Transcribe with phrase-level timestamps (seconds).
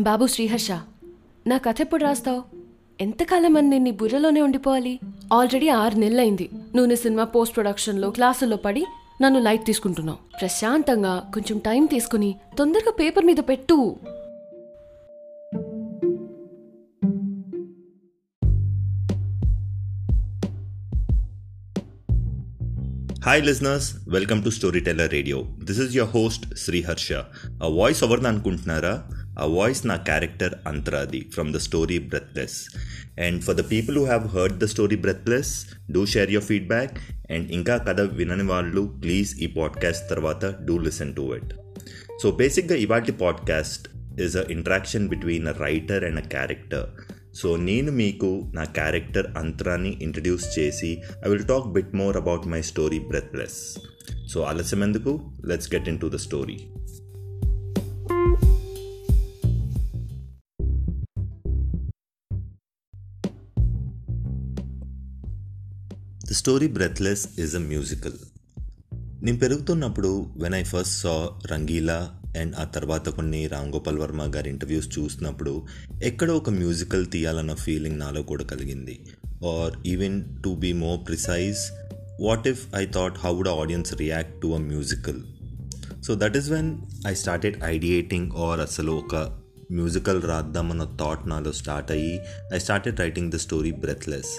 [0.00, 0.70] బాబు శ్రీహర్ష
[1.46, 2.42] నా కథ ఎప్పుడు రాస్తావు?
[3.00, 5.00] ఎంతకాలం అని నేను నీ బుర్రలోనే ఉండిపోవాలి?
[5.32, 6.48] ఆల్రెడీ ఆరు నెలలైంది.
[6.52, 8.86] నువ్వు నీ సినిమా పోస్ట్ ప్రొడక్షన్లో క్లాసుల్లో పడి
[9.22, 10.18] నన్ను లైట్ తీసుకుంటున్నావు.
[10.40, 13.96] ప్రశాంతంగా కొంచెం టైం తీసుకుని తొందరగా పేపర్ మీద పెట్టు.
[23.24, 24.10] Hi listeners.
[24.10, 27.12] Welcome to story teller radio this is your host Sriharsha
[27.62, 29.10] ఆ వాయిస్ ఎవరిని అనుకుంటున్నారా?
[29.40, 32.56] ఆ వాయిస్ నా character అంతరాది from the story breathless
[33.18, 35.52] and for the people who have heard the story breathless
[35.90, 36.96] do share your feedback
[37.30, 41.52] and ఇంకా కథ వినని వాళ్ళు please ఈ పాడ్కాస్ట్ తర్వాత do listen to it
[42.22, 43.86] so బేసిక్గా ఇవాటి podcast
[44.22, 46.88] is a interaction between a writer and a character
[47.34, 50.90] so నేను మీకు నా క్యారెక్టర్ అంతరాన్ని ఇంట్రడ్యూస్ చేసి
[51.24, 53.58] I will talk bit more about my story breathless
[54.32, 55.12] so ఆలస్యం ఎందుకు
[55.44, 56.56] let's get into the story
[66.30, 68.12] the story breathless is a musical
[69.22, 74.50] నేను పెరుగుతున్నప్పుడు when I first saw Rangeela and ఆ తర్వాత కొన్ని రామ్ గోపాల్ వర్మ గారి
[74.50, 75.66] ఇంటర్వ్యూస్ చూసినప్పుడు
[76.02, 79.06] ఎక్కడో ఒక మ్యూజికల్ తీయాలన్న ఫీలింగ్ నాలో కూడా కలిగింది.
[79.46, 81.58] Or even to be more precise
[82.20, 85.20] what if I thought how would audience react to a musical
[86.02, 86.70] so that is when
[87.06, 89.14] I started ideating or అసలు ఒక
[89.72, 92.20] మ్యూజికల్ రాద్దామన్న థాట్ నాలో స్టార్ట్ అయ్యి
[92.54, 94.32] I started writing the story breathless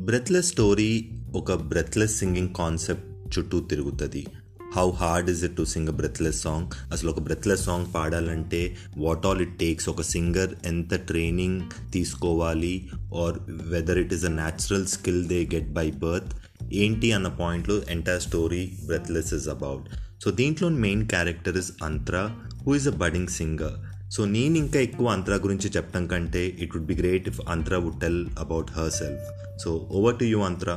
[0.00, 0.92] breathless story
[1.34, 4.22] ఒక breathless singing concept చుట్టూ తిరుగుతుంది.
[4.76, 8.60] How hard is it to sing a breathless song అసలు ఒక బ్రెత్లెస్ సాంగ్ పాడాలంటే
[8.98, 11.58] వాట్ ఆల్ ఇట్ టేక్స్ ఒక సింగర్ ఎంత ట్రైనింగ్
[11.92, 12.74] తీసుకోవాలి?
[13.22, 13.38] Or
[13.72, 16.32] whether it is a natural skill they get by birth
[16.72, 19.86] ఏంటి అన్న పాయింట్లో entire story breathless is about
[20.24, 22.22] so దీంట్లో main character is Antara
[22.64, 23.76] who is a budding singer
[24.10, 28.00] so నేను ఇంకా ఎక్కువ అంత్రా గురించి చెప్పడం కంటే it would be great if Antara would
[28.00, 29.28] tell about herself
[29.64, 30.74] so over to you Antara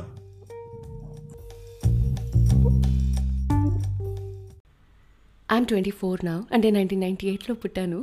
[5.54, 7.98] I'm twenty four నా అంటే nineteen ninety ఎయిట్లో పుట్టాను.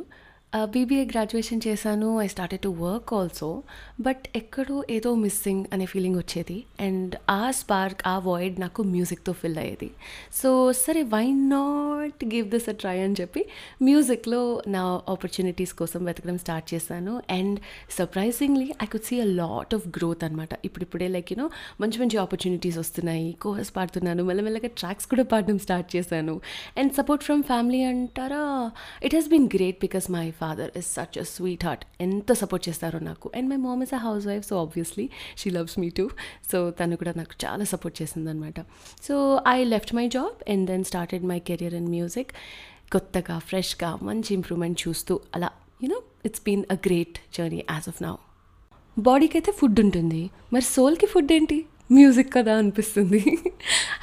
[0.57, 2.21] Uh, బీబీఏ గ్రాడ్యుయేషన్ చేశాను.
[2.21, 3.63] I started to work also
[3.99, 6.63] but ఎక్కడో ఏదో మిస్సింగ్ అనే ఫీలింగ్ వచ్చేది.
[6.79, 9.91] And ఆ స్పార్క్ ఆ వాయిడ్ నాకు మ్యూజిక్తో ఫిల్ అయ్యేది.
[10.33, 13.45] సో సరే why not give this a try అని చెప్పి
[13.83, 17.21] మ్యూజిక్లో నా ఆపర్చునిటీస్ కోసం వెతకడం స్టార్ట్ చేశాను.
[17.29, 17.59] And
[17.97, 21.49] surprisingly I could see a lot of growth అనమాట ఇప్పుడిప్పుడే లైక్ యూనో
[21.81, 23.31] మంచి మంచి ఆపర్చునిటీస్ వస్తున్నాయి.
[23.41, 24.23] కోర్స్ పాడుతున్నాను.
[24.23, 26.41] మెల్లమెల్లగా ట్రాక్స్ కూడా పాడడం స్టార్ట్ చేశాను.
[26.77, 28.71] అండ్ సపోర్ట్ ఫ్రమ్ ఫ్యామిలీ అంటారా?
[29.03, 31.27] It has been great because my father is such a
[31.67, 33.27] sweetheart ఎంత సపోర్ట్ చేస్తారో నాకు.
[33.37, 35.07] And my mom is a housewife so obviously
[35.41, 36.05] she loves me too
[36.51, 38.59] so తను కూడా నాకు చాలా సపోర్ట్ చేసిందనమాట
[39.07, 39.15] so
[39.55, 42.33] I left my job and then started my career in music
[42.93, 45.49] కొత్తగా ఫ్రెష్గా మంచి ఇంప్రూవ్మెంట్ చూస్తూ అలా
[45.83, 48.13] you know it's been a great journey as of now
[48.97, 50.19] బాడీకి అయితే ఫుడ్ ఉంటుంది.
[50.53, 51.55] మరి సోల్కి ఫుడ్ ఏంటి?
[51.91, 53.21] మ్యూజిక్ కదా అనిపిస్తుంది.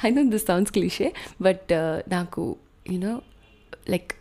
[0.05, 1.07] I know this sounds cliche
[1.41, 1.71] but
[2.15, 2.43] నాకు
[2.93, 3.13] you know
[3.93, 4.11] like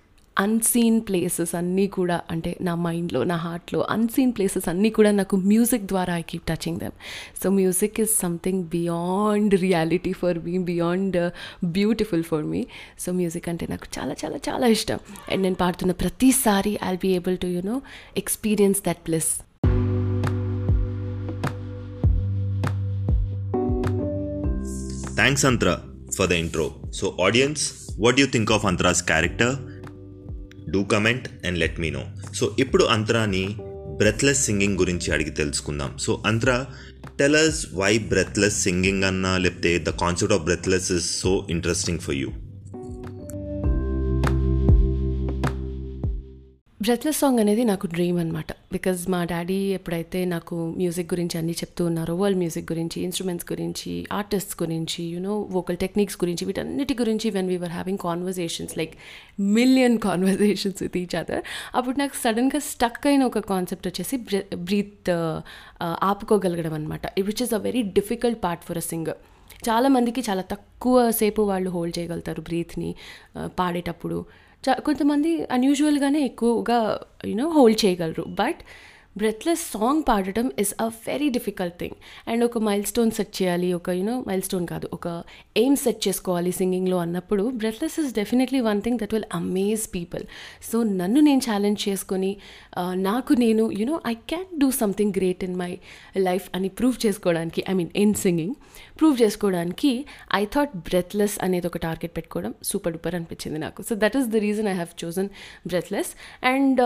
[0.41, 5.84] unseen places అన్నీ కూడా అంటే నా మైండ్లో నా హార్ట్లో అన్సీన్ ప్లేసెస్ అన్నీ కూడా నాకు మ్యూజిక్
[5.84, 6.97] ద్వారా I keep touching them
[7.43, 11.19] so music is something beyond reality for me beyond
[11.65, 12.67] beautiful for me
[13.01, 14.99] so music అంటే నాకు చాలా చాలా చాలా ఇష్టం.
[15.31, 17.83] అండ్ నేను పాడుతున్న ప్రతిసారి I be able to you know
[18.17, 19.31] experience that plus
[25.15, 25.75] thanks Antara
[26.17, 27.62] for the intro so audience
[28.01, 29.55] what you think of Antara's character
[30.70, 32.04] do comment and let me know
[32.34, 33.56] so ఇప్పుడు అంతరాని
[33.97, 35.98] బ్రెత్లెస్ సింగింగ్ గురించి అడిగి తెలుసుకుందాం.
[35.98, 36.66] So Antara
[37.19, 42.30] tell us why breathless singing అన్నా లేకపోతే the concept of breathless is so interesting for you
[46.80, 51.82] breathless song అనేది నాకు dream అనమాట బికాజ్ మా డాడీ ఎప్పుడైతే నాకు మ్యూజిక్ గురించి అన్నీ చెప్తూ
[51.86, 57.48] ఉన్నారో వరల్డ్ మ్యూజిక్ గురించి ఇన్స్ట్రుమెంట్స్ గురించి ఆర్టిస్ట్స్ గురించి యూనో వోకల్ టెక్నిక్స్ గురించి వీటన్నిటి గురించి when
[57.48, 58.94] we were having conversations like
[59.53, 61.44] million conversations with each other
[61.74, 64.16] అప్పుడు నాకు సడన్గా స్టక్ అయిన ఒక కాన్సెప్ట్ వచ్చేసి
[64.66, 65.38] బ్రీత్ uh,
[66.10, 69.18] ఆపుకోగలగడం అనమాట which is a very difficult part for a singer
[69.66, 72.92] చాలామందికి చాలా తక్కువ సేపు వాళ్ళు హోల్డ్ చేయగలుగుతారు బ్రీత్ని
[73.36, 74.21] uh, పాడేటప్పుడు.
[74.68, 78.22] కొంతమంది అన్యూజువల్గానే ఎక్కువగా యూనో హోల్డ్ చేయగలరు.
[78.22, 78.59] బట్
[79.21, 81.97] బ్రెత్లెస్ సాంగ్ పాడటం is a very difficult thing
[82.28, 85.09] and ఒక మైల్ స్టోన్ సెట్ చేయాలి ఒక యూనో మైల్ స్టోన్ కాదు ఒక
[85.57, 90.25] ఎయిమ్ సెట్ చేసుకోవాలి సింగింగ్లో అన్నప్పుడు breathless is definitely one thing that will amaze people
[90.72, 92.33] so నన్ను నేను ఛాలెంజ్ చేసుకొని
[93.03, 95.71] నాకు నేను you know I can do something great in my
[96.17, 98.55] life అని ప్రూవ్ చేసుకోవడానికి I mean in singing
[99.01, 99.93] prove చేసుకోవడానికి
[100.34, 103.81] ఐ థాట్ బ్రెత్లెస్ అనేది ఒక టార్గెట్ పెట్టుకోవడం సూపర్ డూపర్ అనిపించింది నాకు.
[103.83, 105.28] So that is the reason I have chosen
[105.67, 106.13] breathless
[106.47, 106.81] and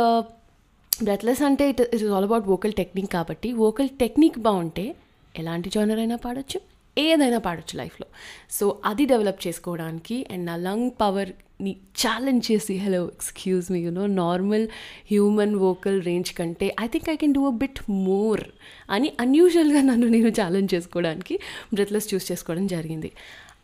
[1.02, 4.94] breathless అంటే it it is all about vocal technique కాబట్టి వోకల్ టెక్నిక్ బాగుంటే
[5.38, 6.60] ఎలాంటి జానర్ అయినా పాడొచ్చు
[6.98, 8.06] ఏదైనా పాడొచ్చు లైఫ్లో
[8.50, 11.76] సో అది డెవలప్ చేసుకోవడానికి అండ్ నా లంగ్ పవర్ని
[12.06, 14.68] ఛాలెంజ్ చేసి hello excuse me you know normal
[15.10, 18.44] human vocal range కంటే I think I can do a bit more
[18.90, 21.40] అని అన్యూజువల్గా నన్ను నేను ఛాలెంజ్ చేసుకోవడానికి
[21.74, 23.12] బ్రెత్లెస్ చూస్ చేసుకోవడం జరిగింది.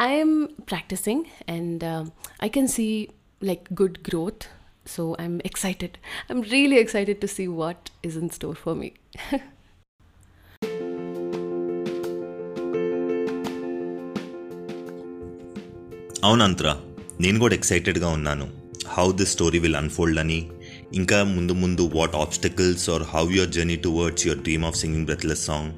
[0.03, 2.09] I'm practising and
[2.43, 3.09] I can see
[3.43, 5.91] like good growth so I'm excited
[6.33, 8.93] I'm really excited to see what is in store for me
[16.25, 16.81] అవునంత్రా
[17.21, 18.53] నేను కూడా ఎక్సైటెడ్గా ఉన్నాను.
[18.89, 20.51] How this story will unfold అని.
[20.95, 25.45] ఇంకా ముందు ముందు what obstacles are how your journey towards your dream of singing breathless
[25.45, 25.73] song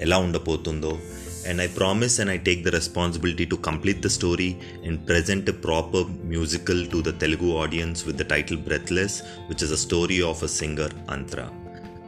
[0.00, 0.98] ఎలా ఉండబోతుందో.
[1.44, 5.52] and I promise and I take the responsibility to complete the story and present a
[5.52, 6.04] proper
[6.34, 10.48] musical to the Telugu audience with the title Breathless, which is a story of a
[10.48, 11.50] singer Antra.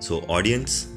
[0.00, 0.88] So, audience,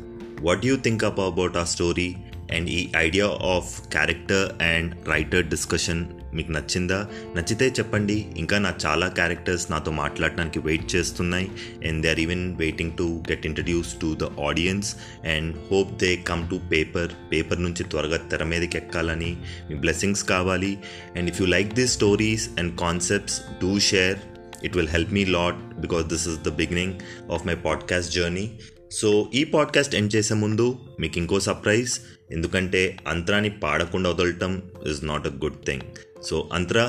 [0.42, 2.10] what do you think about our story?
[2.52, 7.08] And ఈ idea of character and writer discussion మీకు నచ్చిందా?
[7.36, 8.26] నచ్చితే చెప్పండి.
[8.38, 11.52] ఇంకా నా చాలా characters నాతో మాట్లాడడానికి వెయిట్ చేస్తున్నాయి.
[11.88, 14.96] And they are even waiting to get introduce to the audience
[15.28, 19.38] and hope they come to paper paper నుంచి త్వరగా తెర మీదకి ఎక్కాలని
[19.70, 20.78] మీ బ్లెస్సింగ్స్ కావాలి.
[21.16, 24.18] And if you like these stories and concepts do share
[24.64, 26.94] it will help me lot because this is the beginning
[27.32, 28.52] of my podcast journey
[28.92, 32.00] so ఈ podcast end చేసే ముందు మీకు ఇంకో సర్ప్రైజ్
[32.32, 35.82] ఎందుకంటే అంతరాని పాడకుండా వదలటం is not a good thing
[36.24, 36.86] so Antra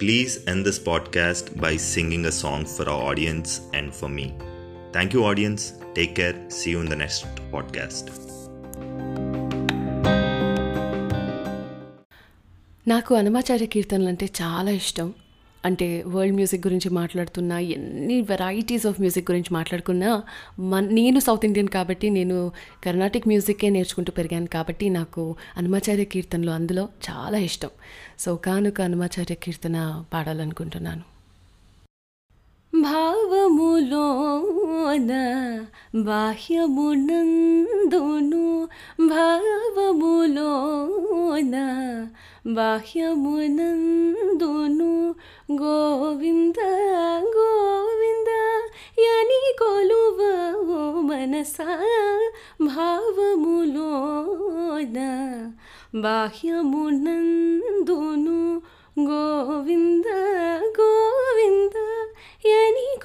[0.00, 4.24] please end this podcast by singing a song for our audience and for me
[4.92, 8.10] thank you audience take care see you in the next podcast
[12.88, 15.14] నాకు అనమాచార్య కీర్తనలు అంటే చాలా ఇష్టం.
[15.66, 20.10] అంటే world music గురించి మాట్లాడుతున్నా ఎన్ని varieties of music గురించి మాట్లాడుకున్నా
[20.72, 22.38] మన్ నేను సౌత్ ఇండియన్ కాబట్టి నేను
[22.84, 25.24] కర్ణాటిక్ మ్యూజికే నేర్చుకుంటూ పెరిగాను కాబట్టి నాకు
[25.56, 27.74] హనుమాచార్య కీర్తనలు అందులో చాలా ఇష్టం.
[28.18, 31.15] సో కానుక హనుమాచార్య కీర్తన పాడాలనుకుంటున్నాను.
[32.88, 33.92] భావములోన
[36.08, 37.22] బాహ్యమునందును
[39.10, 40.34] భావములోన
[42.58, 43.72] బాహ్యమునందును
[45.60, 46.60] గోవింద
[47.36, 48.30] గోవింద
[49.00, 50.20] యని కొలువ
[51.08, 51.70] మనసా
[52.68, 54.18] భావములోన
[56.06, 57.18] బాహ్యమునందును
[59.06, 60.08] Govinda
[60.78, 61.15] Govinda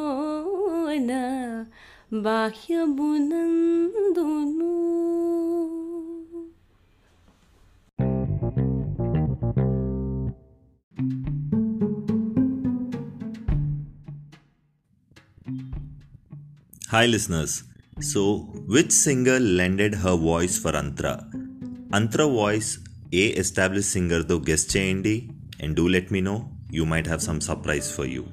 [2.26, 3.22] బాహ్యమునందును
[16.88, 17.64] Hi, listeners.
[18.02, 18.22] So,
[18.68, 21.14] which singer lended her voice for Antra?
[21.92, 22.72] Antra voice
[23.16, 25.16] a establish సింగర్తో guest చేయండి
[25.64, 28.28] and do let me know, you might have some surprise for you.